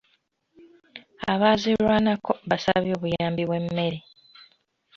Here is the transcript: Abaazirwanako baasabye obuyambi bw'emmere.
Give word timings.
Abaazirwanako 1.33 2.31
baasabye 2.49 2.91
obuyambi 2.97 3.41
bw'emmere. 3.47 3.99